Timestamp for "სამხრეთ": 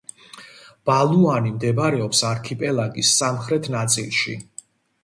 3.21-3.73